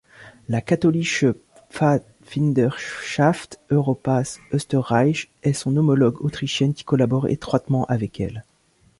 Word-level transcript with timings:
La 0.49 0.61
Katholische 0.61 1.35
Pfadfinderschaft 1.69 3.59
Europas-Österreich 3.69 5.29
est 5.43 5.53
son 5.53 5.77
homologue 5.77 6.25
autrichienne 6.25 6.73
qui 6.73 6.83
collabore 6.85 7.27
étroitement 7.29 7.85
avec 7.85 8.19
elle. 8.19 8.43